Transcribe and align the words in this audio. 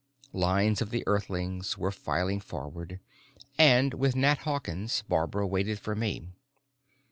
Lines 0.33 0.81
of 0.81 0.89
the 0.89 1.03
Earthlings 1.05 1.77
were 1.77 1.91
filing 1.91 2.39
forward, 2.39 2.99
and, 3.59 3.93
with 3.93 4.15
Nat 4.15 4.39
Hawkins, 4.39 5.03
Barbara 5.07 5.45
waited 5.45 5.77
for 5.77 5.93
me. 5.95 6.25